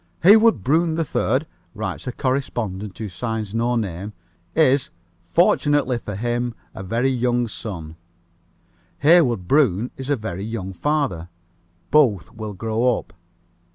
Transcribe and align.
"Heywood 0.23 0.63
Broun 0.63 0.95
3rd," 0.97 1.45
writes 1.75 2.07
a 2.07 2.11
correspondent 2.11 2.97
who 2.97 3.07
signs 3.07 3.53
no 3.53 3.75
name, 3.75 4.13
"is, 4.55 4.89
fortunately 5.27 5.99
for 5.99 6.15
him, 6.15 6.55
a 6.73 6.81
very 6.81 7.11
young 7.11 7.47
son; 7.47 7.97
Heywood 9.03 9.47
Broun 9.47 9.91
is 9.97 10.09
a 10.09 10.15
very 10.15 10.43
young 10.43 10.73
father 10.73 11.29
both 11.91 12.31
will 12.33 12.55
grow 12.55 12.97
up. 12.97 13.13